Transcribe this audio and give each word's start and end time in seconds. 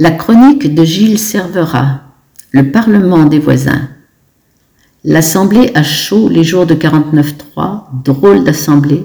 La 0.00 0.12
chronique 0.12 0.72
de 0.72 0.84
Gilles 0.84 1.18
Servera, 1.18 2.02
le 2.52 2.70
Parlement 2.70 3.24
des 3.24 3.40
voisins. 3.40 3.88
L'Assemblée 5.02 5.72
a 5.74 5.82
chaud 5.82 6.28
les 6.28 6.44
jours 6.44 6.66
de 6.66 6.76
49-3, 6.76 8.04
drôle 8.04 8.44
d'assemblée. 8.44 9.04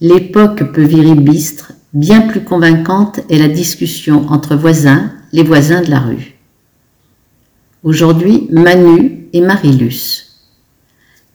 L'époque 0.00 0.72
peu 0.72 0.84
viribistre, 0.84 1.72
bien 1.92 2.20
plus 2.20 2.44
convaincante 2.44 3.18
est 3.28 3.38
la 3.38 3.48
discussion 3.48 4.28
entre 4.28 4.54
voisins, 4.54 5.10
les 5.32 5.42
voisins 5.42 5.82
de 5.82 5.90
la 5.90 5.98
rue. 5.98 6.36
Aujourd'hui, 7.82 8.46
Manu 8.52 9.26
et 9.32 9.40
Marilus. 9.40 10.36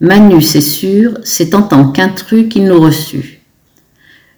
Manu, 0.00 0.40
c'est 0.40 0.62
sûr, 0.62 1.18
c'est 1.24 1.54
en 1.54 1.60
tant 1.60 1.92
qu'intrus 1.92 2.48
qu'il 2.48 2.64
nous 2.64 2.80
reçut. 2.80 3.33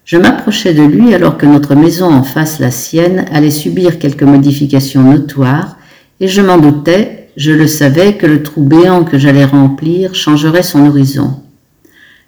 Je 0.07 0.16
m'approchais 0.16 0.73
de 0.73 0.84
lui 0.84 1.12
alors 1.14 1.36
que 1.36 1.46
notre 1.46 1.75
maison 1.75 2.06
en 2.06 2.23
face, 2.23 2.61
la 2.61 2.70
sienne, 2.70 3.25
allait 3.32 3.50
subir 3.50 3.98
quelques 3.98 4.23
modifications 4.23 5.02
notoires, 5.02 5.79
et 6.20 6.29
je 6.29 6.41
m'en 6.41 6.59
doutais, 6.59 7.30
je 7.37 7.51
le 7.51 7.66
savais, 7.66 8.15
que 8.15 8.24
le 8.24 8.45
trou 8.45 8.62
béant 8.62 9.02
que 9.02 9.19
j'allais 9.19 9.45
remplir 9.45 10.15
changerait 10.15 10.62
son 10.62 10.87
horizon. 10.87 11.42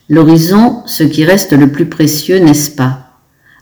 L'horizon, 0.08 0.82
ce 0.86 1.04
qui 1.04 1.24
reste 1.24 1.52
le 1.52 1.70
plus 1.70 1.86
précieux, 1.86 2.40
n'est-ce 2.40 2.72
pas? 2.72 3.20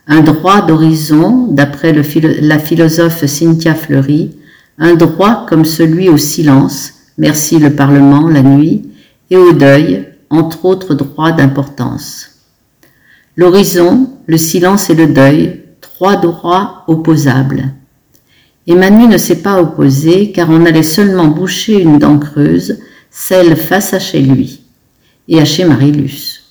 Un 0.09 0.21
droit 0.21 0.63
d'horizon, 0.63 1.49
d'après 1.51 1.93
la 1.93 2.59
philosophe 2.59 3.27
Cynthia 3.27 3.75
Fleury, 3.75 4.35
un 4.79 4.95
droit 4.95 5.45
comme 5.47 5.67
celui 5.67 6.09
au 6.09 6.17
silence, 6.17 6.95
merci 7.19 7.59
le 7.59 7.75
Parlement 7.75 8.31
la 8.31 8.41
nuit, 8.41 8.89
et 9.29 9.37
au 9.37 9.53
deuil, 9.53 10.07
entre 10.31 10.65
autres 10.65 10.95
droits 10.95 11.33
d'importance. 11.33 12.36
L'horizon, 13.39 14.09
le 14.27 14.39
silence 14.39 14.89
et 14.89 14.95
le 14.95 15.09
deuil, 15.09 15.61
trois 15.83 16.17
droits 16.17 16.85
opposables. 16.87 17.75
Et 18.67 18.75
Manu 18.75 19.07
ne 19.07 19.19
s'est 19.19 19.43
pas 19.43 19.61
opposé 19.61 20.33
car 20.33 20.49
on 20.49 20.65
allait 20.65 20.83
seulement 20.83 21.27
boucher 21.27 21.83
une 21.83 21.99
dent 21.99 22.19
creuse, 22.19 22.79
celle 23.11 23.55
face 23.57 23.93
à 23.93 23.99
chez 23.99 24.21
lui 24.21 24.63
et 25.29 25.39
à 25.39 25.45
chez 25.45 25.67
Marilus. 25.67 26.45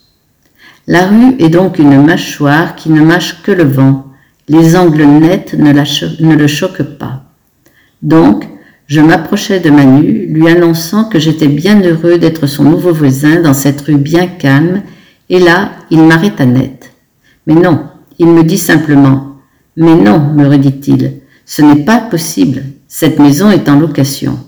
La 0.86 1.08
rue 1.08 1.36
est 1.40 1.50
donc 1.50 1.80
une 1.80 2.04
mâchoire 2.04 2.76
qui 2.76 2.92
ne 2.92 3.02
mâche 3.02 3.42
que 3.42 3.52
le 3.52 3.64
vent. 3.64 4.06
Les 4.48 4.76
angles 4.76 5.06
nets 5.06 5.56
ne, 5.56 5.72
ne 5.72 6.36
le 6.36 6.48
choquent 6.48 6.98
pas. 7.00 7.24
Donc, 8.04 8.48
je 8.86 9.02
m'approchai 9.02 9.60
de 9.60 9.72
Manu, 9.72 10.28
lui 10.28 10.48
annonçant 10.48 11.06
que 11.06 11.18
j'étais 11.18 11.48
bien 11.48 11.82
heureux 11.82 12.20
d'être 12.20 12.46
son 12.46 12.64
nouveau 12.64 12.94
voisin 12.94 13.42
dans 13.42 13.56
cette 13.56 13.82
rue 13.82 13.98
bien 13.98 14.28
calme 14.28 14.84
et 15.30 15.40
là, 15.40 15.72
il 15.90 16.02
m'arrêta 16.02 16.46
net. 16.46 16.92
Mais 17.48 17.56
non, 17.56 17.86
il 18.20 18.28
me 18.28 18.44
dit 18.44 18.58
simplement 18.58 19.38
Mais 19.76 19.96
non, 19.96 20.20
me 20.20 20.48
redit-il, 20.48 21.22
ce 21.46 21.62
n'est 21.62 21.84
pas 21.84 22.00
possible, 22.00 22.64
cette 22.88 23.20
maison 23.20 23.50
est 23.52 23.70
en 23.70 23.80
location. 23.80 24.40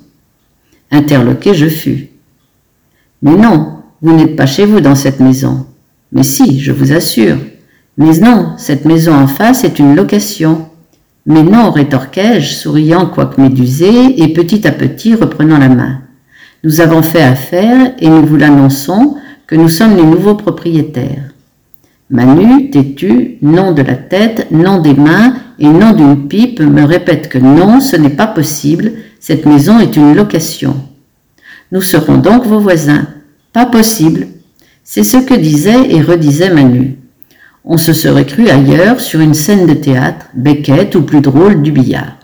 Interloqué, 0.92 1.54
je 1.54 1.68
fus. 1.68 2.10
Mais 3.22 3.36
non, 3.36 3.78
vous 4.02 4.16
n'êtes 4.16 4.36
pas 4.36 4.46
chez 4.46 4.66
vous 4.66 4.80
dans 4.80 4.96
cette 4.96 5.20
maison. 5.20 5.66
Mais 6.12 6.24
si, 6.24 6.60
je 6.60 6.72
vous 6.72 6.94
assure. 6.94 7.38
Mais 7.98 8.18
non, 8.20 8.54
cette 8.58 8.86
maison 8.86 9.14
en 9.14 9.28
face 9.28 9.64
est 9.64 9.80
une 9.80 9.96
location. 9.96 10.70
Mais 11.26 11.44
non, 11.44 11.72
rétorquai-je, 11.72 12.54
souriant 12.54 13.08
quoique 13.08 13.42
médusé, 13.42 14.22
et 14.22 14.34
petit 14.34 14.66
à 14.68 14.72
petit 14.72 15.16
reprenant 15.16 15.58
la 15.58 15.70
main. 15.70 16.02
Nous 16.64 16.80
avons 16.80 17.02
fait 17.02 17.24
affaire, 17.24 17.94
et 18.00 18.08
nous 18.08 18.26
vous 18.26 18.38
l'annonçons, 18.38 19.18
que 19.48 19.56
nous 19.56 19.70
sommes 19.70 19.96
les 19.96 20.04
nouveaux 20.04 20.36
propriétaires. 20.36 21.32
Manu, 22.10 22.70
têtu, 22.70 23.38
nom 23.42 23.72
de 23.72 23.82
la 23.82 23.96
tête, 23.96 24.52
nom 24.52 24.82
des 24.82 24.94
mains 24.94 25.36
et 25.58 25.68
nom 25.68 25.94
d'une 25.94 26.28
pipe 26.28 26.60
me 26.60 26.84
répète 26.84 27.30
que 27.30 27.38
non, 27.38 27.80
ce 27.80 27.96
n'est 27.96 28.10
pas 28.10 28.28
possible, 28.28 28.92
cette 29.20 29.46
maison 29.46 29.80
est 29.80 29.96
une 29.96 30.14
location. 30.14 30.76
Nous 31.72 31.82
serons 31.82 32.18
donc 32.18 32.46
vos 32.46 32.60
voisins. 32.60 33.08
Pas 33.52 33.66
possible. 33.66 34.28
C'est 34.84 35.04
ce 35.04 35.18
que 35.18 35.34
disait 35.34 35.90
et 35.90 36.02
redisait 36.02 36.54
Manu. 36.54 36.98
On 37.66 37.78
se 37.78 37.92
serait 37.92 38.26
cru 38.26 38.50
ailleurs 38.50 39.02
sur 39.02 39.20
une 39.20 39.34
scène 39.34 39.66
de 39.66 39.74
théâtre, 39.74 40.28
Beckett 40.34 40.96
ou 40.96 41.02
plus 41.02 41.20
drôle 41.20 41.62
du 41.62 41.72
billard. 41.72 42.18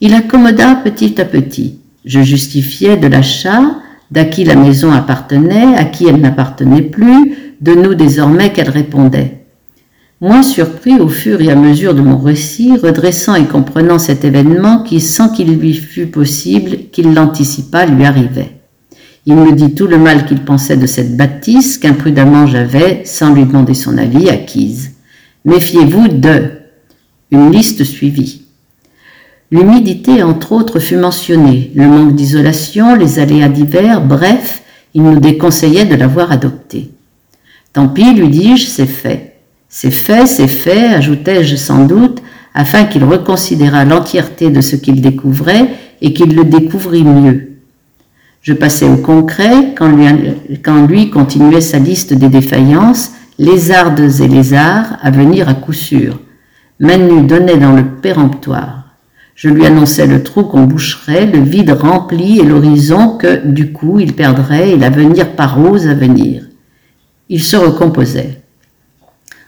Il 0.00 0.14
accommoda 0.14 0.74
petit 0.76 1.20
à 1.20 1.24
petit. 1.24 1.78
Je 2.04 2.20
justifiais 2.20 2.96
de 2.96 3.06
l'achat, 3.06 3.76
d'à 4.10 4.24
qui 4.24 4.44
la 4.44 4.56
maison 4.56 4.92
appartenait, 4.92 5.76
à 5.76 5.84
qui 5.84 6.06
elle 6.06 6.20
n'appartenait 6.20 6.82
plus, 6.82 7.54
de 7.60 7.72
nous 7.72 7.94
désormais 7.94 8.52
qu'elle 8.52 8.70
répondait. 8.70 9.46
Moins 10.20 10.42
surpris 10.42 10.98
au 10.98 11.08
fur 11.08 11.42
et 11.42 11.50
à 11.50 11.56
mesure 11.56 11.94
de 11.94 12.00
mon 12.00 12.18
récit, 12.18 12.76
redressant 12.76 13.34
et 13.34 13.44
comprenant 13.44 13.98
cet 13.98 14.24
événement 14.24 14.82
qui, 14.82 15.00
sans 15.00 15.28
qu'il 15.28 15.58
lui 15.58 15.74
fût 15.74 16.06
possible 16.06 16.88
qu'il 16.90 17.12
l'anticipât, 17.12 17.86
lui 17.86 18.04
arrivait. 18.04 18.52
Il 19.26 19.34
me 19.34 19.52
dit 19.52 19.74
tout 19.74 19.88
le 19.88 19.98
mal 19.98 20.24
qu'il 20.24 20.40
pensait 20.40 20.76
de 20.76 20.86
cette 20.86 21.16
bâtisse 21.16 21.78
qu'imprudemment 21.78 22.46
j'avais, 22.46 23.02
sans 23.04 23.34
lui 23.34 23.44
demander 23.44 23.74
son 23.74 23.98
avis, 23.98 24.30
acquise. 24.30 24.92
Méfiez-vous 25.44 26.08
de. 26.08 26.50
Une 27.32 27.50
liste 27.50 27.82
suivie. 27.82 28.45
L'humidité, 29.50 30.22
entre 30.22 30.52
autres, 30.52 30.80
fut 30.80 30.96
mentionnée, 30.96 31.70
le 31.74 31.86
manque 31.86 32.16
d'isolation, 32.16 32.96
les 32.96 33.20
aléas 33.20 33.48
divers, 33.48 34.00
bref, 34.00 34.62
il 34.94 35.02
nous 35.02 35.20
déconseillait 35.20 35.84
de 35.84 35.94
l'avoir 35.94 36.32
adopté. 36.32 36.90
Tant 37.72 37.88
pis, 37.88 38.14
lui 38.14 38.28
dis-je, 38.28 38.66
c'est 38.66 38.86
fait. 38.86 39.36
C'est 39.68 39.90
fait, 39.90 40.26
c'est 40.26 40.48
fait, 40.48 40.94
ajoutai-je 40.94 41.56
sans 41.56 41.84
doute, 41.84 42.22
afin 42.54 42.84
qu'il 42.84 43.04
reconsidérât 43.04 43.84
l'entièreté 43.84 44.50
de 44.50 44.60
ce 44.60 44.74
qu'il 44.74 45.00
découvrait 45.00 45.68
et 46.00 46.12
qu'il 46.12 46.34
le 46.34 46.44
découvrît 46.44 47.04
mieux. 47.04 47.52
Je 48.40 48.54
passais 48.54 48.88
au 48.88 48.96
concret 48.96 49.74
quand 49.76 49.88
lui, 49.88 50.06
quand 50.64 50.86
lui 50.86 51.10
continuait 51.10 51.60
sa 51.60 51.78
liste 51.78 52.14
des 52.14 52.28
défaillances, 52.28 53.12
lézardes 53.38 54.20
et 54.20 54.28
lézards 54.28 54.96
à 55.02 55.10
venir 55.10 55.48
à 55.48 55.54
coup 55.54 55.72
sûr. 55.72 56.18
Manu 56.80 57.26
donnait 57.26 57.58
dans 57.58 57.72
le 57.72 57.84
péremptoire. 57.84 58.85
Je 59.36 59.50
lui 59.50 59.66
annonçais 59.66 60.06
le 60.06 60.22
trou 60.22 60.44
qu'on 60.44 60.64
boucherait, 60.64 61.26
le 61.26 61.40
vide 61.40 61.70
rempli 61.70 62.40
et 62.40 62.42
l'horizon 62.42 63.18
que, 63.18 63.46
du 63.46 63.70
coup, 63.70 64.00
il 64.00 64.14
perdrait 64.14 64.70
et 64.70 64.78
l'avenir 64.78 65.32
par 65.32 65.58
à 65.58 65.94
venir. 65.94 66.44
Il 67.28 67.42
se 67.42 67.56
recomposait, 67.56 68.40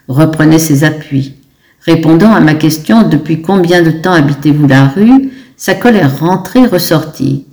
reprenait 0.07 0.59
ses 0.59 0.83
appuis. 0.83 1.33
Répondant 1.81 2.31
à 2.31 2.39
ma 2.39 2.53
question 2.53 3.01
depuis 3.01 3.41
combien 3.41 3.81
de 3.81 3.89
temps 3.89 4.13
habitez-vous 4.13 4.67
la 4.67 4.85
rue, 4.85 5.31
sa 5.57 5.73
colère 5.73 6.19
rentrée 6.19 6.67
ressortit, 6.67 7.47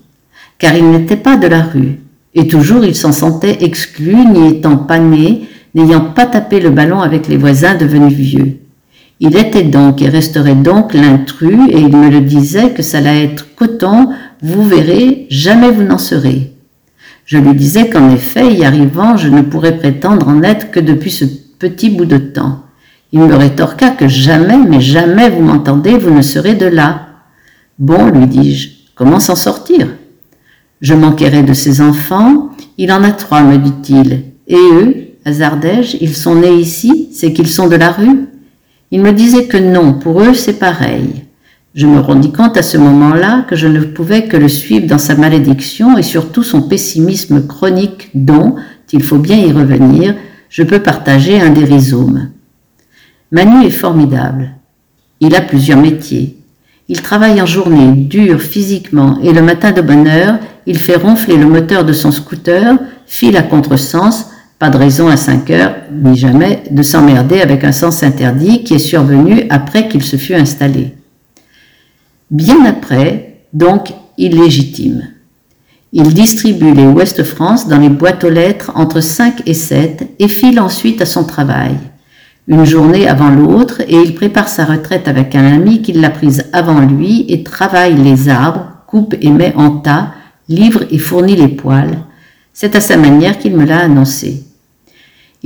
car 0.58 0.76
il 0.76 0.90
n'était 0.90 1.16
pas 1.16 1.38
de 1.38 1.46
la 1.46 1.62
rue, 1.62 2.00
et 2.34 2.48
toujours 2.48 2.84
il 2.84 2.94
s'en 2.94 3.12
sentait 3.12 3.64
exclu, 3.64 4.14
n'y 4.14 4.48
étant 4.48 4.76
pas 4.76 4.98
né, 4.98 5.48
n'ayant 5.74 6.12
pas 6.12 6.26
tapé 6.26 6.60
le 6.60 6.68
ballon 6.68 7.00
avec 7.00 7.28
les 7.28 7.38
voisins 7.38 7.76
devenus 7.76 8.12
vieux. 8.12 8.58
Il 9.18 9.36
était 9.36 9.62
donc 9.62 10.02
et 10.02 10.08
resterait 10.08 10.54
donc 10.54 10.92
l'intrus, 10.92 11.58
et 11.70 11.78
il 11.78 11.96
me 11.96 12.10
le 12.10 12.20
disait 12.20 12.70
que 12.70 12.82
ça 12.82 12.98
allait 12.98 13.24
être 13.24 13.54
coton, 13.54 14.10
vous 14.42 14.62
verrez, 14.62 15.26
jamais 15.30 15.70
vous 15.70 15.84
n'en 15.84 15.98
serez. 15.98 16.52
Je 17.24 17.38
lui 17.38 17.54
disais 17.54 17.88
qu'en 17.88 18.10
effet, 18.10 18.52
y 18.52 18.64
arrivant, 18.64 19.16
je 19.16 19.28
ne 19.28 19.42
pourrais 19.42 19.78
prétendre 19.78 20.28
en 20.28 20.42
être 20.42 20.70
que 20.70 20.80
depuis 20.80 21.10
ce 21.10 21.24
petit 21.24 21.90
bout 21.90 22.04
de 22.04 22.18
temps. 22.18 22.62
Il 23.12 23.20
me 23.20 23.34
rétorqua 23.34 23.90
que 23.90 24.06
jamais, 24.06 24.58
mais 24.58 24.80
jamais 24.80 25.30
vous 25.30 25.42
m'entendez, 25.42 25.96
vous 25.96 26.14
ne 26.14 26.22
serez 26.22 26.54
de 26.54 26.66
là. 26.66 27.08
Bon, 27.78 28.10
lui 28.10 28.26
dis-je, 28.26 28.68
comment 28.94 29.18
s'en 29.18 29.34
sortir? 29.34 29.88
Je 30.82 30.92
manquerai 30.92 31.42
de 31.42 31.54
ses 31.54 31.80
enfants, 31.80 32.50
il 32.76 32.92
en 32.92 33.02
a 33.02 33.12
trois, 33.12 33.42
me 33.42 33.56
dit-il. 33.56 34.24
Et 34.46 34.56
eux, 34.56 34.94
hasardai-je, 35.24 35.96
ils 36.02 36.14
sont 36.14 36.34
nés 36.34 36.54
ici, 36.54 37.08
c'est 37.12 37.32
qu'ils 37.32 37.48
sont 37.48 37.68
de 37.68 37.76
la 37.76 37.92
rue? 37.92 38.28
Il 38.90 39.00
me 39.00 39.12
disait 39.12 39.46
que 39.46 39.56
non, 39.56 39.94
pour 39.94 40.20
eux 40.22 40.34
c'est 40.34 40.58
pareil. 40.58 41.24
Je 41.74 41.86
me 41.86 42.00
rendis 42.00 42.32
compte 42.32 42.56
à 42.56 42.62
ce 42.62 42.78
moment-là 42.78 43.44
que 43.48 43.54
je 43.54 43.66
ne 43.66 43.80
pouvais 43.80 44.24
que 44.24 44.36
le 44.36 44.48
suivre 44.48 44.86
dans 44.86 44.98
sa 44.98 45.14
malédiction 45.14 45.98
et 45.98 46.02
surtout 46.02 46.42
son 46.42 46.62
pessimisme 46.62 47.46
chronique 47.46 48.08
dont, 48.14 48.56
il 48.92 49.02
faut 49.02 49.18
bien 49.18 49.36
y 49.36 49.52
revenir, 49.52 50.14
je 50.48 50.62
peux 50.62 50.78
partager 50.78 51.40
un 51.40 51.50
des 51.50 51.64
rhizomes. 51.64 52.30
Manu 53.30 53.66
est 53.66 53.70
formidable. 53.70 54.52
Il 55.20 55.34
a 55.34 55.40
plusieurs 55.40 55.78
métiers. 55.78 56.38
Il 56.88 57.02
travaille 57.02 57.42
en 57.42 57.46
journée, 57.46 57.92
dur 57.92 58.40
physiquement, 58.40 59.18
et 59.22 59.32
le 59.32 59.42
matin 59.42 59.72
de 59.72 59.82
bonne 59.82 60.06
heure, 60.06 60.38
il 60.66 60.78
fait 60.78 60.96
ronfler 60.96 61.36
le 61.36 61.46
moteur 61.46 61.84
de 61.84 61.92
son 61.92 62.12
scooter, 62.12 62.78
file 63.06 63.36
à 63.36 63.42
contresens, 63.42 64.30
pas 64.58 64.70
de 64.70 64.78
raison 64.78 65.08
à 65.08 65.16
5 65.16 65.50
heures, 65.50 65.74
ni 65.92 66.16
jamais, 66.16 66.62
de 66.70 66.82
s'emmerder 66.82 67.40
avec 67.40 67.62
un 67.64 67.72
sens 67.72 68.02
interdit 68.02 68.64
qui 68.64 68.74
est 68.74 68.78
survenu 68.78 69.44
après 69.50 69.88
qu'il 69.88 70.02
se 70.02 70.16
fut 70.16 70.34
installé. 70.34 70.94
Bien 72.30 72.64
après, 72.64 73.42
donc 73.52 73.92
illégitime. 74.16 75.08
Il 75.92 76.14
distribue 76.14 76.72
les 76.72 76.86
Ouest-France 76.86 77.68
dans 77.68 77.78
les 77.78 77.88
boîtes 77.88 78.24
aux 78.24 78.30
lettres 78.30 78.72
entre 78.74 79.00
5 79.00 79.42
et 79.46 79.54
7 79.54 80.14
et 80.18 80.28
file 80.28 80.58
ensuite 80.58 81.00
à 81.02 81.06
son 81.06 81.24
travail. 81.24 81.76
une 82.48 82.64
journée 82.64 83.08
avant 83.08 83.30
l'autre, 83.30 83.80
et 83.88 83.96
il 83.96 84.14
prépare 84.14 84.48
sa 84.48 84.64
retraite 84.64 85.08
avec 85.08 85.34
un 85.34 85.44
ami 85.44 85.82
qui 85.82 85.92
l'a 85.92 86.10
prise 86.10 86.44
avant 86.52 86.78
lui 86.80 87.26
et 87.28 87.42
travaille 87.42 87.96
les 87.96 88.28
arbres, 88.28 88.68
coupe 88.86 89.16
et 89.20 89.30
met 89.30 89.52
en 89.56 89.70
tas, 89.78 90.12
livre 90.48 90.84
et 90.92 90.98
fournit 90.98 91.34
les 91.34 91.48
poils. 91.48 91.98
C'est 92.52 92.76
à 92.76 92.80
sa 92.80 92.96
manière 92.96 93.38
qu'il 93.38 93.56
me 93.56 93.66
l'a 93.66 93.80
annoncé. 93.80 94.45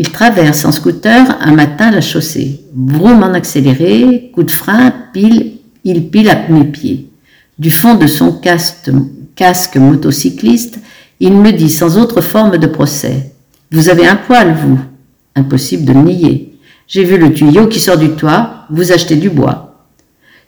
Il 0.01 0.11
traverse 0.11 0.65
en 0.65 0.73
scooter 0.73 1.37
un 1.43 1.53
matin 1.53 1.91
la 1.91 2.01
chaussée. 2.01 2.63
Vroom 2.75 3.23
en 3.23 3.35
accéléré, 3.35 4.31
coup 4.33 4.45
de 4.45 4.51
frein, 4.51 4.95
pile, 5.13 5.59
il 5.85 6.09
pile 6.09 6.31
à 6.31 6.49
mes 6.49 6.65
pieds. 6.65 7.11
Du 7.59 7.71
fond 7.71 7.97
de 7.97 8.07
son 8.07 8.33
casque, 8.33 8.91
casque 9.37 9.77
motocycliste, 9.77 10.79
il 11.21 11.35
me 11.35 11.53
dit 11.53 11.69
sans 11.69 11.99
autre 11.99 12.23
forme 12.23 12.57
de 12.57 12.67
procès. 12.67 13.33
Vous 13.73 13.91
avez 13.91 14.07
un 14.07 14.17
poil, 14.17 14.55
vous. 14.55 14.79
Impossible 15.37 15.85
de 15.85 15.93
le 15.93 16.01
nier. 16.01 16.59
J'ai 16.89 17.05
vu 17.05 17.19
le 17.19 17.35
tuyau 17.35 17.67
qui 17.67 17.79
sort 17.79 17.99
du 17.99 18.13
toit, 18.13 18.65
vous 18.71 18.93
achetez 18.93 19.17
du 19.17 19.29
bois. 19.29 19.85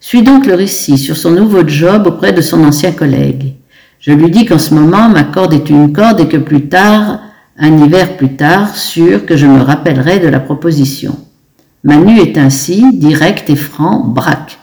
Suis 0.00 0.22
donc 0.22 0.46
le 0.46 0.54
récit 0.54 0.96
sur 0.96 1.18
son 1.18 1.30
nouveau 1.30 1.68
job 1.68 2.06
auprès 2.06 2.32
de 2.32 2.40
son 2.40 2.64
ancien 2.64 2.92
collègue. 2.92 3.52
Je 4.00 4.12
lui 4.12 4.30
dis 4.30 4.46
qu'en 4.46 4.58
ce 4.58 4.72
moment, 4.72 5.10
ma 5.10 5.24
corde 5.24 5.52
est 5.52 5.68
une 5.68 5.92
corde 5.92 6.20
et 6.20 6.28
que 6.28 6.38
plus 6.38 6.70
tard, 6.70 7.20
un 7.62 7.78
hiver 7.78 8.16
plus 8.16 8.34
tard, 8.34 8.76
sûr 8.76 9.24
que 9.24 9.36
je 9.36 9.46
me 9.46 9.62
rappellerai 9.62 10.18
de 10.18 10.26
la 10.26 10.40
proposition. 10.40 11.16
Manu 11.84 12.18
est 12.18 12.36
ainsi, 12.36 12.84
direct 12.92 13.48
et 13.50 13.56
franc, 13.56 14.00
braque. 14.00 14.58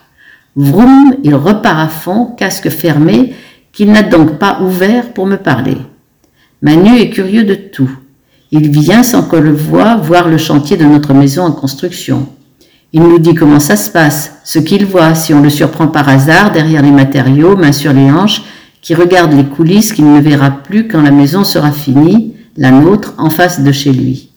Vroom, 0.58 1.16
il 1.24 1.34
repart 1.34 1.80
à 1.80 1.88
fond, 1.88 2.26
casque 2.38 2.70
fermé, 2.70 3.34
qu'il 3.72 3.94
n'a 3.94 4.04
donc 4.04 4.38
pas 4.38 4.60
ouvert 4.62 5.14
pour 5.14 5.28
me 5.28 5.38
parler. 5.38 5.78
Manu 6.62 6.98
est 6.98 7.10
curieux 7.10 7.46
de 7.46 7.56
tout. 7.56 7.90
Il 8.52 8.70
vient 8.70 9.04
sans 9.04 9.24
qu'on 9.24 9.40
le 9.40 9.54
voie 9.54 9.96
voir 9.96 10.28
le 10.28 10.38
chantier 10.38 10.76
de 10.76 10.84
notre 10.84 11.14
maison 11.14 11.44
en 11.44 11.52
construction. 11.54 12.28
Il 12.92 13.04
nous 13.04 13.20
dit 13.20 13.34
comment 13.34 13.62
ça 13.62 13.78
se 13.78 13.90
passe, 13.90 14.34
ce 14.44 14.60
qu'il 14.60 14.86
voit, 14.86 15.16
si 15.16 15.34
on 15.34 15.42
le 15.42 15.50
surprend 15.50 15.88
par 15.88 16.10
hasard 16.10 16.52
derrière 16.52 16.82
les 16.82 16.92
matériaux, 16.92 17.56
main 17.56 17.72
sur 17.72 17.94
les 17.94 18.12
hanches, 18.12 18.42
qui 18.82 18.94
regarde 18.94 19.32
les 19.32 19.46
coulisses 19.46 19.94
qu'il 19.94 20.12
ne 20.12 20.20
verra 20.20 20.52
plus 20.52 20.90
quand 20.90 21.02
la 21.02 21.12
maison 21.12 21.46
sera 21.46 21.72
finie, 21.72 22.34
la 22.60 22.72
nôtre 22.72 23.14
en 23.18 23.30
face 23.30 23.62
de 23.62 23.72
chez 23.72 23.92
lui. 23.92 24.32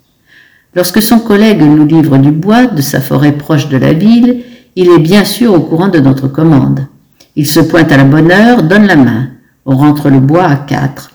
Lorsque 0.74 1.02
son 1.02 1.18
collègue 1.18 1.60
nous 1.60 1.84
livre 1.84 2.16
du 2.18 2.30
bois 2.30 2.66
de 2.66 2.80
sa 2.80 3.00
forêt 3.00 3.32
proche 3.32 3.68
de 3.68 3.76
la 3.76 3.92
ville, 3.92 4.44
il 4.76 4.88
est 4.90 5.00
bien 5.00 5.24
sûr 5.24 5.52
au 5.52 5.60
courant 5.60 5.88
de 5.88 5.98
notre 5.98 6.28
commande. 6.28 6.86
Il 7.34 7.46
se 7.46 7.60
pointe 7.60 7.90
à 7.90 7.96
la 7.96 8.04
bonne 8.04 8.30
heure, 8.30 8.62
donne 8.62 8.86
la 8.86 8.96
main. 8.96 9.30
On 9.66 9.76
rentre 9.76 10.08
le 10.08 10.20
bois 10.20 10.44
à 10.44 10.56
quatre. 10.56 11.10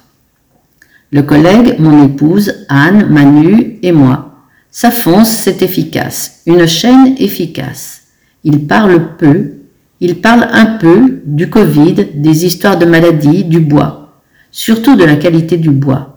Le 1.11 1.23
collègue, 1.23 1.77
mon 1.79 2.05
épouse, 2.05 2.65
Anne, 2.67 3.07
Manu 3.09 3.79
et 3.81 3.93
moi. 3.93 4.35
Ça 4.69 4.91
fonce, 4.91 5.29
c'est 5.29 5.61
efficace. 5.61 6.41
Une 6.45 6.67
chaîne 6.67 7.15
efficace. 7.17 8.01
Il 8.43 8.67
parle 8.67 9.15
peu. 9.17 9.53
Il 10.01 10.19
parle 10.19 10.47
un 10.51 10.77
peu 10.77 11.21
du 11.25 11.49
Covid, 11.49 12.09
des 12.15 12.45
histoires 12.45 12.77
de 12.77 12.85
maladies, 12.85 13.45
du 13.45 13.61
bois. 13.61 14.21
Surtout 14.51 14.97
de 14.97 15.05
la 15.05 15.15
qualité 15.15 15.57
du 15.57 15.71
bois. 15.71 16.16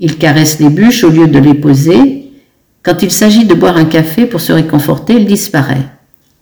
Il 0.00 0.16
caresse 0.16 0.58
les 0.58 0.70
bûches 0.70 1.04
au 1.04 1.10
lieu 1.10 1.28
de 1.28 1.38
les 1.38 1.54
poser. 1.54 2.32
Quand 2.82 3.02
il 3.02 3.10
s'agit 3.10 3.44
de 3.44 3.54
boire 3.54 3.76
un 3.76 3.84
café 3.84 4.24
pour 4.24 4.40
se 4.40 4.52
réconforter, 4.52 5.14
il 5.14 5.26
disparaît. 5.26 5.86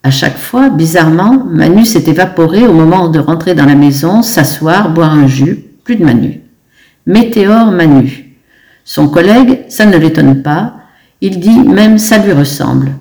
À 0.05 0.13
chaque 0.13 0.39
fois, 0.39 0.71
bizarrement, 0.71 1.45
Manu 1.45 1.85
s'est 1.85 2.09
évaporé 2.09 2.67
au 2.67 2.73
moment 2.73 3.09
de 3.09 3.19
rentrer 3.19 3.57
dans 3.57 3.67
la 3.67 3.75
maison, 3.75 4.23
s'asseoir, 4.23 4.91
boire 4.91 5.13
un 5.13 5.27
jus. 5.27 5.65
Plus 5.83 5.97
de 5.97 6.05
Manu. 6.05 6.41
Météore 7.05 7.73
Manu. 7.73 8.37
Son 8.85 9.09
collègue, 9.09 9.65
ça 9.69 9.87
ne 9.87 9.97
l'étonne 9.97 10.43
pas. 10.43 10.77
Il 11.21 11.41
dit 11.41 11.61
même 11.61 11.99
ça 11.99 12.19
lui 12.19 12.33
ressemble. 12.33 12.93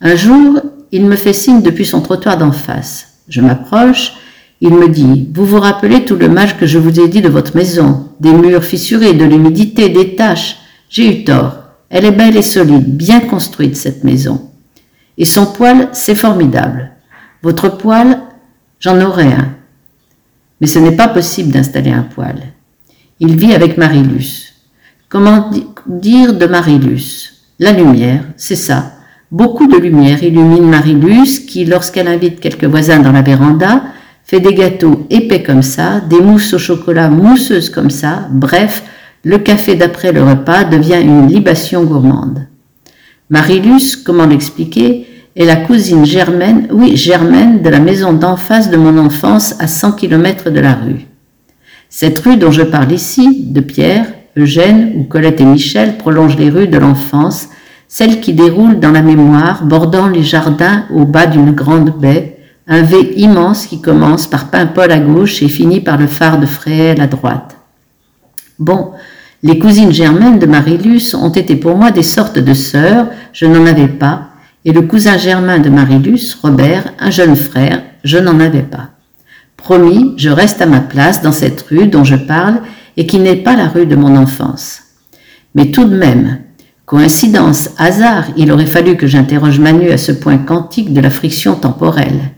Un 0.00 0.16
jour, 0.16 0.60
il 0.90 1.04
me 1.06 1.16
fait 1.16 1.32
signe 1.32 1.62
depuis 1.62 1.86
son 1.86 2.00
trottoir 2.00 2.36
d'en 2.36 2.52
face. 2.52 3.18
Je 3.28 3.40
m'approche 3.40 4.14
il 4.60 4.74
me 4.74 4.88
dit, 4.88 5.28
vous 5.32 5.46
vous 5.46 5.60
rappelez 5.60 6.04
tout 6.04 6.16
le 6.16 6.28
mal 6.28 6.56
que 6.56 6.66
je 6.66 6.78
vous 6.78 6.98
ai 7.00 7.08
dit 7.08 7.22
de 7.22 7.28
votre 7.28 7.56
maison, 7.56 8.08
des 8.18 8.32
murs 8.32 8.64
fissurés, 8.64 9.12
de 9.12 9.24
l'humidité, 9.24 9.88
des 9.88 10.16
taches. 10.16 10.58
J'ai 10.88 11.20
eu 11.20 11.24
tort. 11.24 11.58
Elle 11.90 12.04
est 12.04 12.12
belle 12.12 12.36
et 12.36 12.42
solide, 12.42 12.96
bien 12.96 13.20
construite, 13.20 13.76
cette 13.76 14.04
maison. 14.04 14.50
Et 15.16 15.24
son 15.24 15.46
poil, 15.46 15.88
c'est 15.92 16.14
formidable. 16.14 16.90
Votre 17.42 17.76
poil, 17.76 18.20
j'en 18.80 19.00
aurai 19.00 19.32
un. 19.32 19.54
Mais 20.60 20.66
ce 20.66 20.80
n'est 20.80 20.96
pas 20.96 21.08
possible 21.08 21.52
d'installer 21.52 21.92
un 21.92 22.02
poil. 22.02 22.52
Il 23.20 23.36
vit 23.36 23.54
avec 23.54 23.78
Marilus. 23.78 24.54
Comment 25.08 25.50
dire 25.86 26.34
de 26.34 26.46
Marilus? 26.46 27.32
La 27.60 27.72
lumière, 27.72 28.24
c'est 28.36 28.56
ça. 28.56 28.92
Beaucoup 29.30 29.66
de 29.66 29.76
lumière 29.76 30.22
illumine 30.22 30.68
Marilus 30.68 31.46
qui, 31.46 31.64
lorsqu'elle 31.64 32.08
invite 32.08 32.40
quelques 32.40 32.64
voisins 32.64 33.00
dans 33.00 33.12
la 33.12 33.22
véranda, 33.22 33.82
fait 34.28 34.40
des 34.40 34.52
gâteaux 34.52 35.06
épais 35.08 35.42
comme 35.42 35.62
ça, 35.62 36.00
des 36.00 36.20
mousses 36.20 36.52
au 36.52 36.58
chocolat 36.58 37.08
mousseuses 37.08 37.70
comme 37.70 37.88
ça, 37.88 38.28
bref, 38.30 38.84
le 39.24 39.38
café 39.38 39.74
d'après 39.74 40.12
le 40.12 40.22
repas 40.22 40.64
devient 40.64 41.00
une 41.00 41.28
libation 41.28 41.82
gourmande. 41.84 42.46
Marilus, 43.30 43.96
comment 44.04 44.26
l'expliquer, 44.26 45.06
est 45.34 45.46
la 45.46 45.56
cousine 45.56 46.04
germaine, 46.04 46.68
oui, 46.70 46.94
germaine 46.94 47.62
de 47.62 47.70
la 47.70 47.80
maison 47.80 48.12
d'en 48.12 48.36
face 48.36 48.70
de 48.70 48.76
mon 48.76 48.98
enfance 48.98 49.54
à 49.60 49.66
100 49.66 49.92
km 49.92 50.50
de 50.50 50.60
la 50.60 50.74
rue. 50.74 51.06
Cette 51.88 52.18
rue 52.18 52.36
dont 52.36 52.50
je 52.50 52.62
parle 52.62 52.92
ici, 52.92 53.46
de 53.46 53.60
Pierre, 53.60 54.12
Eugène, 54.36 54.92
où 54.94 55.04
Colette 55.04 55.40
et 55.40 55.46
Michel 55.46 55.96
prolongent 55.96 56.36
les 56.36 56.50
rues 56.50 56.68
de 56.68 56.76
l'enfance, 56.76 57.48
celle 57.86 58.20
qui 58.20 58.34
déroule 58.34 58.78
dans 58.78 58.92
la 58.92 59.00
mémoire, 59.00 59.64
bordant 59.64 60.06
les 60.06 60.22
jardins 60.22 60.84
au 60.94 61.06
bas 61.06 61.26
d'une 61.26 61.52
grande 61.52 61.98
baie, 61.98 62.37
un 62.68 62.82
V 62.82 63.14
immense 63.16 63.66
qui 63.66 63.80
commence 63.80 64.26
par 64.26 64.50
Paimpol 64.50 64.92
à 64.92 65.00
gauche 65.00 65.42
et 65.42 65.48
finit 65.48 65.80
par 65.80 65.96
le 65.96 66.06
phare 66.06 66.38
de 66.38 66.46
Fréhel 66.46 67.00
à 67.00 67.06
droite. 67.06 67.56
Bon, 68.58 68.92
les 69.42 69.58
cousines 69.58 69.92
germaines 69.92 70.38
de 70.38 70.46
Marilus 70.46 71.14
ont 71.14 71.30
été 71.30 71.56
pour 71.56 71.76
moi 71.76 71.90
des 71.90 72.02
sortes 72.02 72.38
de 72.38 72.54
sœurs, 72.54 73.06
je 73.32 73.46
n'en 73.46 73.64
avais 73.66 73.88
pas, 73.88 74.28
et 74.66 74.72
le 74.72 74.82
cousin 74.82 75.16
germain 75.16 75.58
de 75.58 75.70
Marilus, 75.70 76.36
Robert, 76.42 76.92
un 76.98 77.10
jeune 77.10 77.36
frère, 77.36 77.82
je 78.04 78.18
n'en 78.18 78.38
avais 78.38 78.62
pas. 78.62 78.90
Promis, 79.56 80.12
je 80.18 80.28
reste 80.28 80.60
à 80.60 80.66
ma 80.66 80.80
place 80.80 81.22
dans 81.22 81.32
cette 81.32 81.62
rue 81.62 81.86
dont 81.86 82.04
je 82.04 82.16
parle 82.16 82.60
et 82.96 83.06
qui 83.06 83.18
n'est 83.18 83.36
pas 83.36 83.56
la 83.56 83.68
rue 83.68 83.86
de 83.86 83.96
mon 83.96 84.14
enfance. 84.14 84.82
Mais 85.54 85.70
tout 85.70 85.84
de 85.84 85.96
même, 85.96 86.40
coïncidence, 86.84 87.70
hasard, 87.78 88.24
il 88.36 88.52
aurait 88.52 88.66
fallu 88.66 88.96
que 88.96 89.06
j'interroge 89.06 89.58
Manu 89.58 89.90
à 89.90 89.98
ce 89.98 90.12
point 90.12 90.36
quantique 90.36 90.92
de 90.92 91.00
la 91.00 91.10
friction 91.10 91.54
temporelle. 91.54 92.32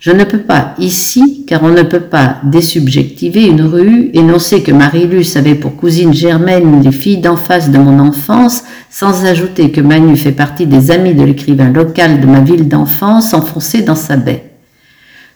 Je 0.00 0.12
ne 0.12 0.22
peux 0.22 0.38
pas 0.38 0.74
ici, 0.78 1.44
car 1.44 1.64
on 1.64 1.70
ne 1.70 1.82
peut 1.82 1.98
pas 1.98 2.36
désubjectiver 2.44 3.46
une 3.46 3.62
rue, 3.62 4.10
énoncer 4.14 4.62
que 4.62 4.70
Marie-Luce 4.70 5.36
avait 5.36 5.56
pour 5.56 5.74
cousine 5.74 6.14
Germaine 6.14 6.82
les 6.84 6.92
filles 6.92 7.18
d'en 7.18 7.36
face 7.36 7.70
de 7.70 7.78
mon 7.78 7.98
enfance, 7.98 8.62
sans 8.90 9.24
ajouter 9.24 9.72
que 9.72 9.80
Manu 9.80 10.16
fait 10.16 10.30
partie 10.30 10.66
des 10.66 10.92
amis 10.92 11.14
de 11.14 11.24
l'écrivain 11.24 11.72
local 11.72 12.20
de 12.20 12.26
ma 12.26 12.40
ville 12.40 12.68
d'enfance 12.68 13.34
enfoncé 13.34 13.82
dans 13.82 13.96
sa 13.96 14.16
baie. 14.16 14.44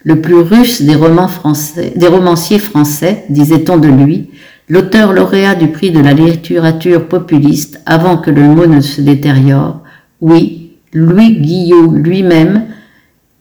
Le 0.05 0.21
plus 0.21 0.37
russe 0.37 0.83
des, 0.83 0.95
romans 0.95 1.29
français, 1.29 1.93
des 1.97 2.07
romanciers 2.07 2.61
français, 2.61 3.25
disait-on 3.31 3.79
de 3.79 3.89
lui, 3.89 4.31
l'auteur 4.69 5.13
lauréat 5.13 5.57
du 5.57 5.69
prix 5.69 5.91
de 5.91 6.01
la 6.01 6.13
littérature 6.13 7.09
populiste 7.09 7.81
avant 7.85 8.17
que 8.17 8.31
le 8.31 8.43
mot 8.43 8.67
ne 8.67 8.81
se 8.81 9.01
détériore, 9.01 9.81
oui, 10.21 10.71
Louis 10.93 11.41
Guillot 11.41 11.91
lui-même, 11.91 12.67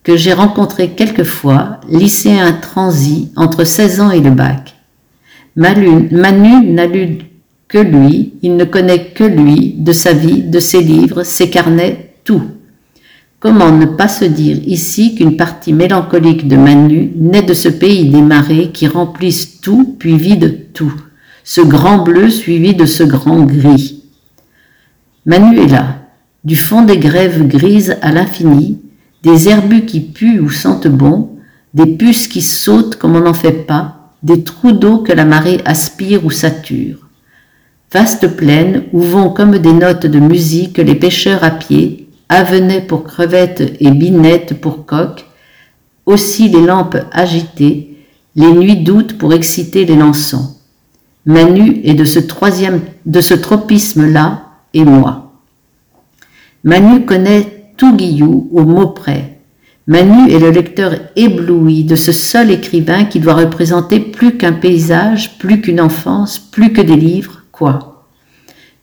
que 0.03 0.15
j'ai 0.15 0.33
rencontré 0.33 0.89
quelquefois, 0.89 1.79
lycéen 1.89 2.53
transi 2.53 3.29
entre 3.35 3.63
16 3.63 4.01
ans 4.01 4.11
et 4.11 4.19
le 4.19 4.31
bac. 4.31 4.75
Manu, 5.55 6.09
n'a 6.11 6.87
lu 6.87 7.19
que 7.67 7.77
lui, 7.77 8.33
il 8.41 8.57
ne 8.57 8.65
connaît 8.65 9.07
que 9.07 9.23
lui, 9.23 9.75
de 9.77 9.91
sa 9.91 10.13
vie, 10.13 10.43
de 10.43 10.59
ses 10.59 10.81
livres, 10.81 11.23
ses 11.23 11.49
carnets, 11.49 12.15
tout. 12.23 12.43
Comment 13.39 13.71
ne 13.71 13.85
pas 13.85 14.07
se 14.07 14.25
dire 14.25 14.59
ici 14.65 15.15
qu'une 15.15 15.35
partie 15.35 15.73
mélancolique 15.73 16.47
de 16.47 16.57
Manu 16.57 17.11
naît 17.15 17.41
de 17.41 17.53
ce 17.53 17.69
pays 17.69 18.09
des 18.09 18.21
marées 18.21 18.71
qui 18.71 18.87
remplissent 18.87 19.61
tout 19.61 19.95
puis 19.97 20.15
vident 20.15 20.55
tout, 20.73 20.93
ce 21.43 21.61
grand 21.61 22.03
bleu 22.03 22.29
suivi 22.29 22.75
de 22.75 22.85
ce 22.85 23.03
grand 23.03 23.43
gris. 23.43 24.03
Manu 25.25 25.59
est 25.59 25.67
là, 25.67 25.97
du 26.43 26.55
fond 26.55 26.83
des 26.83 26.97
grèves 26.97 27.47
grises 27.47 27.97
à 28.01 28.11
l'infini, 28.11 28.79
des 29.23 29.49
herbus 29.49 29.85
qui 29.85 29.99
puent 29.99 30.39
ou 30.39 30.49
sentent 30.49 30.87
bon, 30.87 31.37
des 31.73 31.85
puces 31.85 32.27
qui 32.27 32.41
sautent 32.41 32.95
comme 32.95 33.15
on 33.15 33.21
n'en 33.21 33.33
fait 33.33 33.65
pas, 33.65 34.11
des 34.23 34.43
trous 34.43 34.71
d'eau 34.71 34.99
que 34.99 35.13
la 35.13 35.25
marée 35.25 35.61
aspire 35.65 36.25
ou 36.25 36.31
sature. 36.31 37.07
Vaste 37.93 38.27
plaine 38.35 38.83
où 38.93 39.01
vont 39.01 39.29
comme 39.29 39.57
des 39.57 39.73
notes 39.73 40.05
de 40.05 40.19
musique 40.19 40.77
les 40.77 40.95
pêcheurs 40.95 41.43
à 41.43 41.51
pied, 41.51 42.07
avenets 42.29 42.81
pour 42.81 43.03
crevettes 43.03 43.73
et 43.79 43.91
binettes 43.91 44.59
pour 44.61 44.85
coques, 44.85 45.25
aussi 46.05 46.49
les 46.49 46.61
lampes 46.61 46.97
agitées, 47.11 47.97
les 48.35 48.51
nuits 48.51 48.83
d'août 48.83 49.17
pour 49.17 49.33
exciter 49.33 49.85
les 49.85 49.95
lançons. 49.95 50.55
Manu 51.25 51.81
est 51.83 51.93
de 51.93 52.05
ce 52.05 52.19
troisième, 52.19 52.81
de 53.05 53.21
ce 53.21 53.33
tropisme-là, 53.33 54.43
et 54.73 54.85
moi. 54.85 55.33
Manu 56.63 57.05
connaît 57.05 57.60
tout 57.81 57.95
Guillou 57.95 58.47
au 58.51 58.63
mot 58.63 58.89
près. 58.89 59.39
Manu 59.87 60.29
est 60.29 60.37
le 60.37 60.51
lecteur 60.51 60.93
ébloui 61.15 61.83
de 61.83 61.95
ce 61.95 62.11
seul 62.11 62.51
écrivain 62.51 63.05
qui 63.05 63.19
doit 63.19 63.33
représenter 63.33 63.99
plus 63.99 64.37
qu'un 64.37 64.53
paysage, 64.53 65.39
plus 65.39 65.61
qu'une 65.61 65.81
enfance, 65.81 66.37
plus 66.37 66.73
que 66.73 66.81
des 66.81 66.95
livres, 66.95 67.41
quoi? 67.51 68.05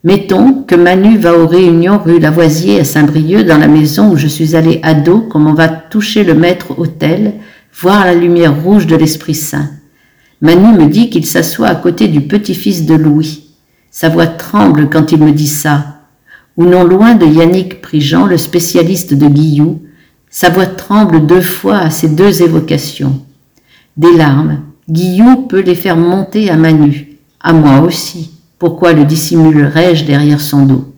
Mettons 0.02 0.64
que 0.64 0.75
Manu 0.75 1.17
va 1.17 1.38
aux 1.38 1.47
réunions 1.47 2.00
rue 2.05 2.19
Lavoisier 2.19 2.81
à 2.81 2.85
Saint-Brieuc 2.85 3.45
dans 3.45 3.59
la 3.59 3.69
maison 3.69 4.11
où 4.11 4.17
je 4.17 4.26
suis 4.26 4.57
allé 4.57 4.81
ado 4.83 5.21
comme 5.21 5.47
on 5.47 5.55
va 5.55 5.69
toucher 5.69 6.25
le 6.25 6.35
maître 6.35 6.76
hôtel, 6.76 7.35
voir 7.81 8.05
la 8.05 8.14
lumière 8.14 8.61
rouge 8.64 8.88
de 8.88 8.97
l'Esprit 8.97 9.37
Saint. 9.37 9.71
Manu 10.40 10.76
me 10.76 10.88
dit 10.88 11.09
qu'il 11.09 11.25
s'assoit 11.25 11.69
à 11.69 11.76
côté 11.76 12.09
du 12.09 12.23
petit-fils 12.23 12.85
de 12.85 12.97
Louis. 12.97 13.45
Sa 13.93 14.09
voix 14.09 14.26
tremble 14.26 14.90
quand 14.90 15.12
il 15.12 15.23
me 15.23 15.31
dit 15.31 15.47
ça. 15.47 15.98
Ou 16.59 16.65
non 16.65 16.83
loin 16.85 17.15
de 17.15 17.25
Yannick 17.25 17.81
Prigent, 17.81 18.27
le 18.27 18.37
spécialiste 18.37 19.15
de 19.15 19.29
Guillou, 19.29 19.81
sa 20.29 20.50
voix 20.50 20.67
tremble 20.67 21.25
deux 21.25 21.41
fois 21.41 21.79
à 21.79 21.88
ces 21.91 22.09
deux 22.09 22.43
évocations. 22.43 23.23
Des 23.97 24.15
larmes, 24.17 24.62
Guillou 24.91 25.47
peut 25.47 25.61
les 25.61 25.77
faire 25.77 25.97
monter 25.97 26.50
à 26.50 26.57
Manu, 26.57 27.17
à 27.41 27.53
moi 27.53 27.81
aussi. 27.81 28.33
Pourquoi 28.59 28.93
le 28.93 29.05
dissimulerais-je 29.05 30.05
derrière 30.05 30.41
son 30.41 30.67
dos? 30.67 30.93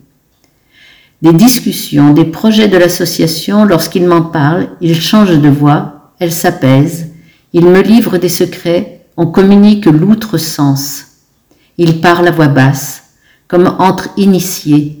Des 1.21 1.33
discussions, 1.33 2.11
des 2.13 2.25
projets 2.25 2.67
de 2.67 2.77
l'association, 2.77 3.63
lorsqu'il 3.63 4.07
m'en 4.07 4.23
parle, 4.23 4.69
il 4.81 4.99
change 4.99 5.39
de 5.39 5.49
voix, 5.49 6.13
elle 6.19 6.31
s'apaise, 6.31 7.09
il 7.53 7.65
me 7.65 7.81
livre 7.81 8.17
des 8.17 8.29
secrets, 8.29 9.05
on 9.15 9.27
communique 9.27 9.85
l'outre-sens. 9.85 11.05
Il 11.77 12.01
parle 12.01 12.27
à 12.29 12.31
voix 12.31 12.47
basse, 12.47 13.03
comme 13.47 13.75
entre 13.77 14.09
initiés. 14.17 15.00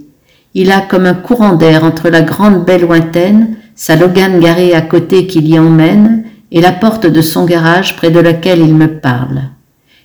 Il 0.53 0.71
a 0.71 0.81
comme 0.81 1.05
un 1.05 1.13
courant 1.13 1.53
d'air 1.53 1.83
entre 1.83 2.09
la 2.09 2.21
grande 2.21 2.65
baie 2.65 2.79
lointaine 2.79 3.55
sa 3.81 3.95
Logan 3.95 4.39
garée 4.39 4.75
à 4.75 4.81
côté 4.81 5.25
qui 5.25 5.41
l'y 5.41 5.57
emmène, 5.57 6.23
et 6.51 6.61
la 6.61 6.71
porte 6.71 7.07
de 7.07 7.21
son 7.21 7.45
garage 7.45 7.95
près 7.95 8.11
de 8.11 8.19
laquelle 8.19 8.59
il 8.59 8.75
me 8.75 8.99
parle. 8.99 9.43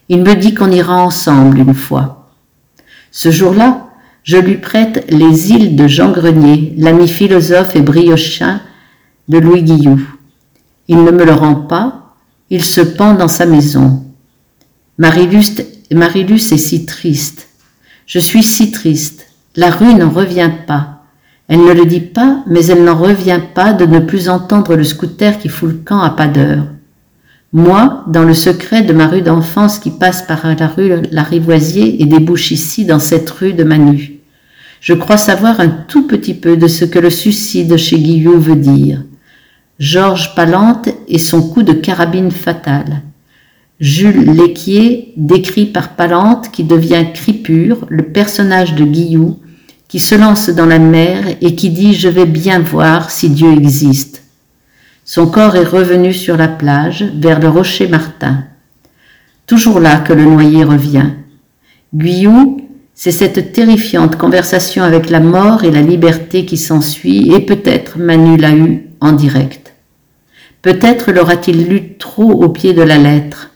Il 0.09 0.23
me 0.23 0.35
dit 0.35 0.55
qu'on 0.55 0.71
ira 0.71 0.97
ensemble 0.97 1.59
une 1.59 1.75
fois. 1.75 2.31
Ce 3.11 3.31
jour-là, 3.31 3.89
je 4.23 4.39
lui 4.39 4.57
prête 4.57 5.05
les 5.11 5.51
îles 5.53 5.77
de 5.77 5.87
Jean 5.89 6.11
Grenier, 6.11 6.73
l'ami 6.79 7.07
philosophe 7.07 7.77
et 7.77 7.83
briochin 7.83 8.61
de 9.29 9.39
Louis 9.39 9.63
Guillou. 9.63 10.01
Il 10.89 11.05
ne 11.05 11.11
me 11.11 11.25
le 11.25 11.35
rend 11.35 11.57
pas, 11.57 12.15
il 12.49 12.65
se 12.65 12.81
pend 12.81 13.13
dans 13.13 13.29
sa 13.29 13.45
maison. 13.45 14.05
Marilus 14.97 15.61
est 15.91 16.57
si 16.57 16.87
triste. 16.87 17.49
Je 18.07 18.21
suis 18.21 18.43
si 18.43 18.71
triste. 18.71 19.26
La 19.57 19.71
rue 19.71 19.95
n'en 19.95 20.11
revient 20.11 20.51
pas. 20.67 21.03
Elle 21.49 21.65
ne 21.65 21.73
le 21.73 21.87
dit 21.87 22.01
pas, 22.01 22.43
mais 22.47 22.67
elle 22.67 22.85
n'en 22.85 22.97
revient 22.97 23.41
pas 23.55 23.73
de 23.73 23.87
ne 23.87 24.01
plus 24.01 24.29
entendre 24.29 24.77
le 24.77 24.85
scooter 24.85 25.39
qui 25.39 25.49
fout 25.49 25.71
le 25.71 25.77
camp 25.77 26.01
à 26.01 26.11
pas 26.11 26.27
d'heure. 26.27 26.67
Moi, 27.53 28.05
dans 28.09 28.25
le 28.25 28.35
secret 28.35 28.83
de 28.83 28.93
ma 28.93 29.07
rue 29.07 29.23
d'enfance 29.23 29.79
qui 29.79 29.91
passe 29.91 30.23
par 30.23 30.47
la 30.59 30.67
rue 30.67 30.93
Larivoisier 31.11 32.03
et 32.03 32.05
débouche 32.05 32.51
ici 32.51 32.85
dans 32.85 32.99
cette 32.99 33.31
rue 33.31 33.55
de 33.55 33.65
Manu, 33.65 34.19
je 34.81 34.93
crois 34.93 35.17
savoir 35.17 35.59
un 35.61 35.69
tout 35.69 36.07
petit 36.07 36.35
peu 36.35 36.59
de 36.59 36.67
ce 36.67 36.85
que 36.85 36.99
le 36.99 37.11
suicide 37.11 37.79
chez 37.79 37.99
Guillot 37.99 38.39
veut 38.39 38.57
dire. 38.57 39.05
Georges 39.79 40.35
Palante 40.35 40.91
et 41.09 41.19
son 41.19 41.49
coup 41.49 41.63
de 41.63 41.73
carabine 41.73 42.31
fatal. 42.31 43.03
Jules 43.81 44.33
Léquier, 44.33 45.13
décrit 45.17 45.67
par 45.67 45.97
Palante, 45.97 46.51
qui 46.51 46.65
devient 46.65 47.07
Cripure, 47.15 47.87
le 47.89 48.05
personnage 48.05 48.75
de 48.75 48.85
Guillou, 48.85 49.39
se 50.01 50.15
lance 50.15 50.51
dans 50.51 50.67
la 50.67 50.79
mer 50.79 51.25
et 51.41 51.55
qui 51.55 51.71
dit 51.71 51.95
Je 51.95 52.09
vais 52.09 52.27
bien 52.27 52.61
voir 52.61 53.11
si 53.11 53.31
Dieu 53.31 53.53
existe. 53.53 54.23
Son 55.05 55.27
corps 55.27 55.57
est 55.57 55.65
revenu 55.65 56.13
sur 56.13 56.37
la 56.37 56.49
plage, 56.49 57.05
vers 57.15 57.39
le 57.39 57.49
rocher 57.49 57.87
Martin. 57.87 58.45
Toujours 59.47 59.79
là 59.79 59.99
que 59.99 60.13
le 60.13 60.25
noyer 60.25 60.65
revient. 60.65 61.11
Guyou, 61.95 62.61
c'est 62.95 63.13
cette 63.13 63.53
terrifiante 63.53 64.17
conversation 64.17 64.83
avec 64.83 65.11
la 65.11 65.21
mort 65.21 65.63
et 65.63 65.71
la 65.71 65.83
liberté 65.83 66.45
qui 66.45 66.57
s'ensuit, 66.57 67.33
et 67.33 67.41
peut-être 67.41 67.99
Manu 67.99 68.37
l'a 68.37 68.53
eu 68.53 68.89
en 69.01 69.13
direct. 69.13 69.75
Peut-être 70.63 71.13
l'aura-t-il 71.13 71.69
lu 71.69 71.97
trop 71.99 72.33
au 72.33 72.49
pied 72.49 72.73
de 72.73 72.83
la 72.83 72.99
lettre. 72.99 73.51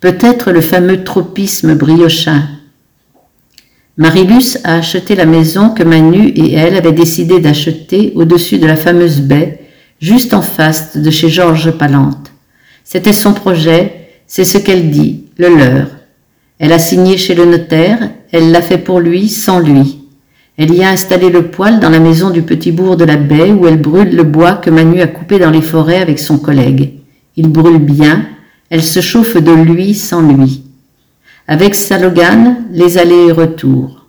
Peut-être 0.00 0.52
le 0.52 0.60
fameux 0.60 1.04
tropisme 1.04 1.74
briochin, 1.74 2.42
Marilus 3.98 4.58
a 4.64 4.76
acheté 4.76 5.14
la 5.14 5.24
maison 5.24 5.70
que 5.70 5.82
Manu 5.82 6.28
et 6.28 6.52
elle 6.52 6.76
avaient 6.76 6.92
décidé 6.92 7.40
d'acheter 7.40 8.12
au-dessus 8.14 8.58
de 8.58 8.66
la 8.66 8.76
fameuse 8.76 9.22
baie, 9.22 9.60
juste 10.00 10.34
en 10.34 10.42
face 10.42 10.98
de 10.98 11.10
chez 11.10 11.30
Georges 11.30 11.70
Palante. 11.70 12.30
C'était 12.84 13.14
son 13.14 13.32
projet, 13.32 14.10
c'est 14.26 14.44
ce 14.44 14.58
qu'elle 14.58 14.90
dit, 14.90 15.24
le 15.38 15.48
leur. 15.48 15.86
Elle 16.58 16.72
a 16.72 16.78
signé 16.78 17.16
chez 17.16 17.34
le 17.34 17.46
notaire, 17.46 18.10
elle 18.32 18.52
l'a 18.52 18.60
fait 18.60 18.76
pour 18.76 19.00
lui, 19.00 19.30
sans 19.30 19.60
lui. 19.60 20.00
Elle 20.58 20.74
y 20.74 20.84
a 20.84 20.90
installé 20.90 21.30
le 21.30 21.46
poêle 21.46 21.80
dans 21.80 21.90
la 21.90 22.00
maison 22.00 22.28
du 22.28 22.42
petit 22.42 22.72
bourg 22.72 22.98
de 22.98 23.04
la 23.06 23.16
baie 23.16 23.50
où 23.50 23.66
elle 23.66 23.80
brûle 23.80 24.14
le 24.14 24.24
bois 24.24 24.56
que 24.56 24.68
Manu 24.68 25.00
a 25.00 25.06
coupé 25.06 25.38
dans 25.38 25.50
les 25.50 25.62
forêts 25.62 26.02
avec 26.02 26.18
son 26.18 26.36
collègue. 26.36 26.92
Il 27.36 27.48
brûle 27.48 27.78
bien, 27.78 28.26
elle 28.68 28.82
se 28.82 29.00
chauffe 29.00 29.38
de 29.38 29.52
lui 29.52 29.94
sans 29.94 30.20
lui 30.20 30.65
avec 31.48 31.74
Salogan, 31.74 32.56
les 32.72 32.98
allers 32.98 33.28
et 33.28 33.32
retours. 33.32 34.06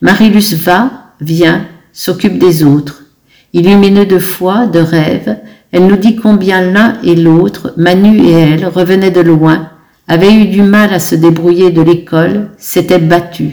Marilus 0.00 0.54
va, 0.54 1.14
vient, 1.20 1.66
s'occupe 1.92 2.38
des 2.38 2.64
autres. 2.64 3.04
Illumineux 3.52 4.06
de 4.06 4.18
foi, 4.18 4.66
de 4.66 4.80
rêve, 4.80 5.36
elle 5.70 5.86
nous 5.86 5.96
dit 5.96 6.16
combien 6.16 6.60
l'un 6.60 6.98
et 7.02 7.14
l'autre, 7.14 7.74
Manu 7.76 8.26
et 8.26 8.32
elle, 8.32 8.66
revenaient 8.66 9.10
de 9.10 9.20
loin, 9.20 9.70
avaient 10.08 10.34
eu 10.34 10.46
du 10.46 10.62
mal 10.62 10.92
à 10.92 10.98
se 10.98 11.14
débrouiller 11.14 11.70
de 11.70 11.82
l'école, 11.82 12.50
s'étaient 12.58 12.98
battus. 12.98 13.52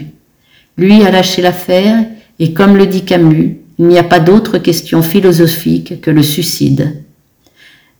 Lui 0.76 1.02
a 1.04 1.10
lâché 1.10 1.42
l'affaire, 1.42 2.04
et 2.38 2.52
comme 2.52 2.76
le 2.76 2.86
dit 2.86 3.04
Camus, 3.04 3.58
il 3.78 3.86
n'y 3.86 3.98
a 3.98 4.02
pas 4.02 4.20
d'autre 4.20 4.58
question 4.58 5.02
philosophique 5.02 6.00
que 6.00 6.10
le 6.10 6.22
suicide. 6.22 7.04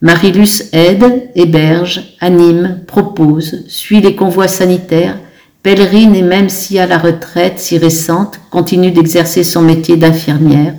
Marilus 0.01 0.63
aide, 0.71 1.29
héberge, 1.35 2.15
anime, 2.19 2.79
propose, 2.87 3.63
suit 3.67 4.01
les 4.01 4.15
convois 4.15 4.47
sanitaires, 4.47 5.19
pèlerine 5.61 6.15
et 6.15 6.23
même 6.23 6.49
si 6.49 6.79
à 6.79 6.87
la 6.87 6.97
retraite 6.97 7.59
si 7.59 7.77
récente, 7.77 8.39
continue 8.49 8.89
d'exercer 8.89 9.43
son 9.43 9.61
métier 9.61 9.97
d'infirmière, 9.97 10.73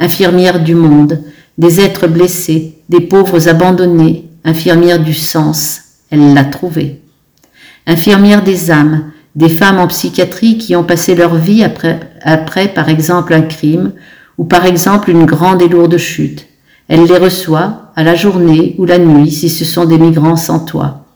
infirmière 0.00 0.58
du 0.64 0.74
monde, 0.74 1.22
des 1.58 1.80
êtres 1.80 2.08
blessés, 2.08 2.78
des 2.88 3.00
pauvres 3.00 3.48
abandonnés, 3.48 4.28
infirmière 4.44 4.98
du 4.98 5.14
sens, 5.14 5.82
elle 6.10 6.34
l'a 6.34 6.44
trouvé. 6.44 7.02
Infirmière 7.86 8.42
des 8.42 8.72
âmes, 8.72 9.12
des 9.36 9.48
femmes 9.48 9.78
en 9.78 9.86
psychiatrie 9.86 10.58
qui 10.58 10.74
ont 10.74 10.82
passé 10.82 11.14
leur 11.14 11.36
vie 11.36 11.62
après, 11.62 12.00
après 12.20 12.66
par 12.66 12.88
exemple 12.88 13.32
un 13.32 13.42
crime 13.42 13.92
ou 14.38 14.44
par 14.44 14.66
exemple 14.66 15.08
une 15.08 15.24
grande 15.24 15.62
et 15.62 15.68
lourde 15.68 15.98
chute. 15.98 16.48
Elle 16.88 17.04
les 17.04 17.18
reçoit, 17.18 17.85
à 17.96 18.04
la 18.04 18.14
journée 18.14 18.74
ou 18.78 18.84
la 18.84 18.98
nuit 18.98 19.30
si 19.30 19.48
ce 19.48 19.64
sont 19.64 19.86
des 19.86 19.98
migrants 19.98 20.36
sans 20.36 20.60
toit. 20.60 21.06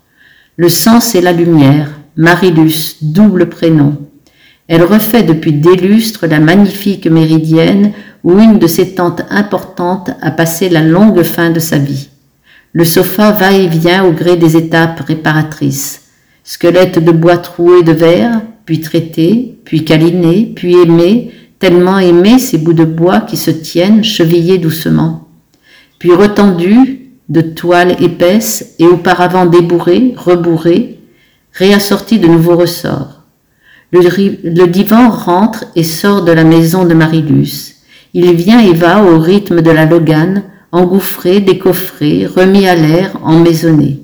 Le 0.57 0.71
sens 0.71 1.15
et 1.15 1.21
la 1.21 1.33
lumière, 1.33 1.91
Marilus, 2.17 2.97
double 3.03 3.51
prénom. 3.51 3.99
Elle 4.67 4.83
refait 4.83 5.23
depuis 5.23 5.53
des 5.53 5.77
lustres 5.77 6.27
la 6.27 6.41
magnifique 6.41 7.07
méridienne 7.07 7.93
où 8.25 8.39
une 8.39 8.59
de 8.59 8.67
ses 8.67 8.95
tantes 8.95 9.23
importantes 9.31 10.11
a 10.23 10.31
passé 10.31 10.71
la 10.71 10.83
longue 10.83 11.23
fin 11.23 11.51
de 11.51 11.61
sa 11.61 11.77
vie. 11.77 12.09
Le 12.73 12.85
sofa 12.85 13.33
va 13.33 13.53
et 13.53 13.67
vient 13.67 14.05
au 14.05 14.13
gré 14.13 14.37
des 14.37 14.57
étapes 14.57 15.01
réparatrices. 15.01 16.09
Squelette 16.45 17.05
de 17.05 17.13
bois 17.13 17.39
troué 17.39 17.83
de 17.83 17.93
verre, 17.93 18.41
puis 18.65 18.81
traité, 18.81 19.59
puis 19.65 19.85
câliné, 19.85 20.53
puis 20.55 20.77
aimé, 20.81 21.33
tellement 21.59 21.99
aimé 21.99 22.39
ces 22.39 22.59
bouts 22.59 22.73
de 22.73 22.85
bois 22.85 23.21
qui 23.21 23.37
se 23.37 23.51
tiennent 23.51 24.05
chevillés 24.05 24.59
doucement 24.59 25.30
puis 26.01 26.13
retendu 26.13 27.11
de 27.29 27.43
toile 27.43 28.03
épaisse 28.03 28.75
et 28.81 28.87
auparavant 28.87 29.47
débourré, 29.47 30.15
rebourré, 30.17 30.99
réassorti 31.53 32.19
de 32.19 32.27
nouveaux 32.27 32.57
ressorts. 32.57 33.21
Le, 33.93 34.67
divan 34.67 35.11
rentre 35.11 35.67
et 35.77 35.85
sort 35.85 36.25
de 36.25 36.33
la 36.33 36.43
maison 36.43 36.85
de 36.85 36.95
Marilus. 36.95 37.77
Il 38.15 38.33
vient 38.35 38.61
et 38.61 38.73
va 38.73 39.05
au 39.05 39.19
rythme 39.19 39.61
de 39.61 39.71
la 39.71 39.85
Logane, 39.85 40.45
engouffré, 40.73 41.41
décoffré, 41.41 42.27
remis 42.27 42.67
à 42.67 42.75
l'air, 42.75 43.13
emmaisonné. 43.23 44.01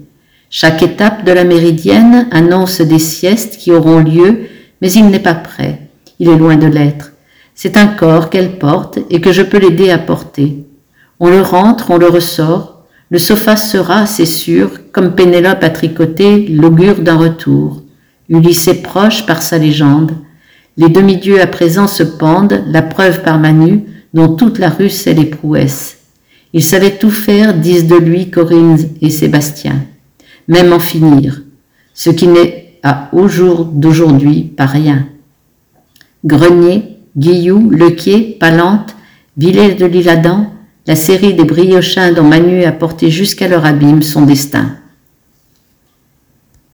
Chaque 0.50 0.82
étape 0.82 1.24
de 1.24 1.32
la 1.32 1.44
méridienne 1.44 2.28
annonce 2.30 2.80
des 2.80 2.98
siestes 2.98 3.56
qui 3.56 3.72
auront 3.72 4.00
lieu, 4.00 4.42
mais 4.82 4.92
il 4.92 5.06
n'est 5.06 5.18
pas 5.18 5.34
prêt. 5.34 5.80
Il 6.18 6.28
est 6.28 6.36
loin 6.36 6.56
de 6.56 6.66
l'être. 6.66 7.12
C'est 7.54 7.78
un 7.78 7.86
corps 7.86 8.28
qu'elle 8.28 8.58
porte 8.58 8.98
et 9.08 9.20
que 9.22 9.32
je 9.32 9.42
peux 9.42 9.58
l'aider 9.58 9.90
à 9.90 9.98
porter. 9.98 10.65
On 11.18 11.30
le 11.30 11.40
rentre, 11.40 11.90
on 11.90 11.96
le 11.96 12.08
ressort. 12.08 12.84
Le 13.10 13.18
sofa 13.18 13.56
sera, 13.56 14.06
c'est 14.06 14.26
sûr, 14.26 14.70
comme 14.92 15.14
Pénélope 15.14 15.62
a 15.62 15.70
tricoté, 15.70 16.46
l'augure 16.48 17.00
d'un 17.00 17.16
retour. 17.16 17.82
Ulysse 18.28 18.68
est 18.68 18.82
proche 18.82 19.24
par 19.26 19.42
sa 19.42 19.58
légende. 19.58 20.12
Les 20.76 20.88
demi-dieux 20.88 21.40
à 21.40 21.46
présent 21.46 21.86
se 21.86 22.02
pendent, 22.02 22.62
la 22.66 22.82
preuve 22.82 23.22
par 23.22 23.38
Manu, 23.38 23.84
dont 24.12 24.34
toute 24.34 24.58
la 24.58 24.68
rue 24.68 24.90
sait 24.90 25.14
les 25.14 25.24
prouesses. 25.24 25.98
Il 26.52 26.62
savait 26.62 26.98
tout 26.98 27.10
faire, 27.10 27.54
disent 27.54 27.86
de 27.86 27.96
lui 27.96 28.30
Corinne 28.30 28.78
et 29.00 29.10
Sébastien, 29.10 29.84
même 30.48 30.72
en 30.72 30.78
finir, 30.78 31.42
ce 31.94 32.10
qui 32.10 32.26
n'est 32.26 32.78
à 32.82 33.08
au 33.12 33.28
jour 33.28 33.64
d'aujourd'hui 33.64 34.42
pas 34.42 34.66
rien. 34.66 35.06
Grenier, 36.24 36.98
Guillou, 37.16 37.70
Lequier, 37.70 38.36
Palante, 38.38 38.96
Villers 39.36 39.74
de 39.74 39.86
l'Isle-Adam, 39.86 40.50
la 40.86 40.94
série 40.94 41.34
des 41.34 41.44
briochins 41.44 42.12
dont 42.12 42.22
Manu 42.22 42.64
a 42.64 42.72
porté 42.72 43.10
jusqu'à 43.10 43.48
leur 43.48 43.64
abîme 43.64 44.02
son 44.02 44.22
destin. 44.22 44.76